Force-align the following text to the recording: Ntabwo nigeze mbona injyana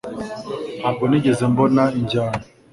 Ntabwo 0.79 1.03
nigeze 1.07 1.43
mbona 1.51 1.83
injyana 1.99 2.43